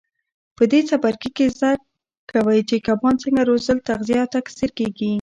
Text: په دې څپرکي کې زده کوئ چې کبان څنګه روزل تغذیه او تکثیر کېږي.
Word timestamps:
په 0.57 0.63
دې 0.71 0.79
څپرکي 0.89 1.29
کې 1.37 1.45
زده 1.55 1.71
کوئ 2.31 2.59
چې 2.69 2.75
کبان 2.87 3.15
څنګه 3.23 3.41
روزل 3.49 3.77
تغذیه 3.89 4.19
او 4.25 4.31
تکثیر 4.35 4.71
کېږي. 4.77 5.09